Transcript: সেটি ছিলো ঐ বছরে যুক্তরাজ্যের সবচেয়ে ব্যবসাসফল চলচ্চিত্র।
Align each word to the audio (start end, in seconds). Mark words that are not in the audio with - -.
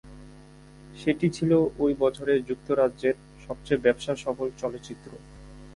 সেটি 0.95 1.27
ছিলো 1.29 1.57
ঐ 1.79 1.85
বছরে 1.99 2.33
যুক্তরাজ্যের 2.49 3.15
সবচেয়ে 3.45 3.83
ব্যবসাসফল 3.85 4.47
চলচ্চিত্র। 4.61 5.09